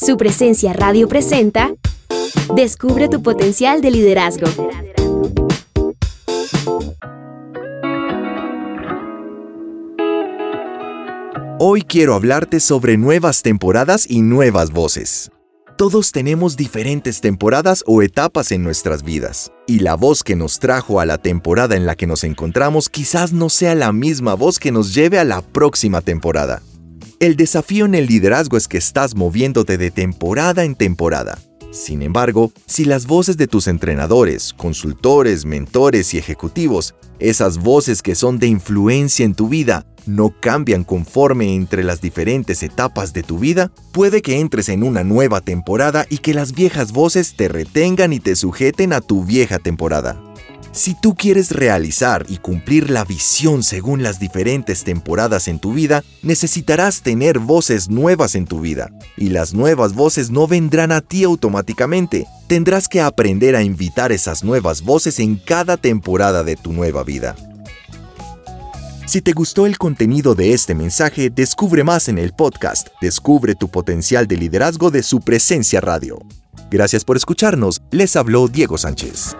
Su 0.00 0.16
presencia 0.16 0.72
radio 0.72 1.08
presenta 1.08 1.74
Descubre 2.54 3.10
tu 3.10 3.22
potencial 3.22 3.82
de 3.82 3.90
liderazgo. 3.90 4.46
Hoy 11.58 11.82
quiero 11.82 12.14
hablarte 12.14 12.60
sobre 12.60 12.96
nuevas 12.96 13.42
temporadas 13.42 14.06
y 14.08 14.22
nuevas 14.22 14.70
voces. 14.72 15.30
Todos 15.76 16.12
tenemos 16.12 16.56
diferentes 16.56 17.20
temporadas 17.20 17.84
o 17.86 18.00
etapas 18.00 18.52
en 18.52 18.62
nuestras 18.62 19.02
vidas, 19.02 19.52
y 19.66 19.80
la 19.80 19.96
voz 19.96 20.24
que 20.24 20.34
nos 20.34 20.60
trajo 20.60 21.00
a 21.00 21.04
la 21.04 21.18
temporada 21.18 21.76
en 21.76 21.84
la 21.84 21.94
que 21.94 22.06
nos 22.06 22.24
encontramos 22.24 22.88
quizás 22.88 23.34
no 23.34 23.50
sea 23.50 23.74
la 23.74 23.92
misma 23.92 24.32
voz 24.32 24.58
que 24.58 24.72
nos 24.72 24.94
lleve 24.94 25.18
a 25.18 25.24
la 25.24 25.42
próxima 25.42 26.00
temporada. 26.00 26.62
El 27.20 27.36
desafío 27.36 27.84
en 27.84 27.94
el 27.94 28.06
liderazgo 28.06 28.56
es 28.56 28.66
que 28.66 28.78
estás 28.78 29.14
moviéndote 29.14 29.76
de 29.76 29.90
temporada 29.90 30.64
en 30.64 30.74
temporada. 30.74 31.38
Sin 31.70 32.00
embargo, 32.00 32.50
si 32.64 32.86
las 32.86 33.06
voces 33.06 33.36
de 33.36 33.46
tus 33.46 33.66
entrenadores, 33.66 34.54
consultores, 34.54 35.44
mentores 35.44 36.14
y 36.14 36.18
ejecutivos, 36.18 36.94
esas 37.18 37.58
voces 37.58 38.00
que 38.00 38.14
son 38.14 38.38
de 38.38 38.46
influencia 38.46 39.26
en 39.26 39.34
tu 39.34 39.50
vida, 39.50 39.84
no 40.06 40.34
cambian 40.40 40.82
conforme 40.82 41.54
entre 41.54 41.84
las 41.84 42.00
diferentes 42.00 42.62
etapas 42.62 43.12
de 43.12 43.22
tu 43.22 43.38
vida, 43.38 43.70
puede 43.92 44.22
que 44.22 44.40
entres 44.40 44.70
en 44.70 44.82
una 44.82 45.04
nueva 45.04 45.42
temporada 45.42 46.06
y 46.08 46.18
que 46.18 46.32
las 46.32 46.54
viejas 46.54 46.90
voces 46.90 47.34
te 47.36 47.48
retengan 47.48 48.14
y 48.14 48.20
te 48.20 48.34
sujeten 48.34 48.94
a 48.94 49.02
tu 49.02 49.26
vieja 49.26 49.58
temporada. 49.58 50.18
Si 50.72 50.94
tú 50.94 51.16
quieres 51.16 51.50
realizar 51.50 52.24
y 52.28 52.36
cumplir 52.36 52.90
la 52.90 53.04
visión 53.04 53.64
según 53.64 54.04
las 54.04 54.20
diferentes 54.20 54.84
temporadas 54.84 55.48
en 55.48 55.58
tu 55.58 55.72
vida, 55.72 56.04
necesitarás 56.22 57.02
tener 57.02 57.40
voces 57.40 57.90
nuevas 57.90 58.36
en 58.36 58.46
tu 58.46 58.60
vida. 58.60 58.90
Y 59.16 59.30
las 59.30 59.52
nuevas 59.52 59.94
voces 59.94 60.30
no 60.30 60.46
vendrán 60.46 60.92
a 60.92 61.00
ti 61.00 61.24
automáticamente. 61.24 62.26
Tendrás 62.46 62.88
que 62.88 63.00
aprender 63.00 63.56
a 63.56 63.62
invitar 63.62 64.12
esas 64.12 64.44
nuevas 64.44 64.82
voces 64.82 65.18
en 65.18 65.36
cada 65.36 65.76
temporada 65.76 66.44
de 66.44 66.54
tu 66.54 66.72
nueva 66.72 67.02
vida. 67.02 67.34
Si 69.06 69.20
te 69.20 69.32
gustó 69.32 69.66
el 69.66 69.76
contenido 69.76 70.36
de 70.36 70.52
este 70.52 70.76
mensaje, 70.76 71.30
descubre 71.30 71.82
más 71.82 72.08
en 72.08 72.16
el 72.16 72.32
podcast 72.32 72.86
Descubre 73.00 73.56
tu 73.56 73.68
potencial 73.68 74.28
de 74.28 74.36
liderazgo 74.36 74.92
de 74.92 75.02
su 75.02 75.20
presencia 75.20 75.80
radio. 75.80 76.20
Gracias 76.70 77.04
por 77.04 77.16
escucharnos. 77.16 77.82
Les 77.90 78.14
habló 78.14 78.46
Diego 78.46 78.78
Sánchez. 78.78 79.34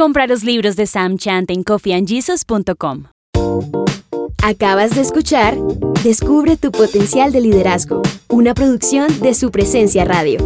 Compra 0.00 0.26
los 0.26 0.44
libros 0.44 0.76
de 0.76 0.86
Sam 0.86 1.18
Chant 1.18 1.50
en 1.50 1.62
coffeeandjesus.com. 1.62 3.04
Acabas 4.42 4.94
de 4.94 5.02
escuchar 5.02 5.58
Descubre 6.02 6.56
tu 6.56 6.72
potencial 6.72 7.32
de 7.32 7.42
liderazgo, 7.42 8.00
una 8.30 8.54
producción 8.54 9.20
de 9.20 9.34
su 9.34 9.50
presencia 9.50 10.06
radio. 10.06 10.38